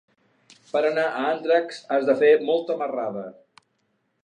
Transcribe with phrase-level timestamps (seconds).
[0.71, 3.27] Per anar a Andratx has de fer molta marrada.